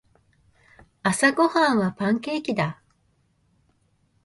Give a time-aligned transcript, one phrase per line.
[1.03, 2.81] 朝ごはんはパンケーキだ。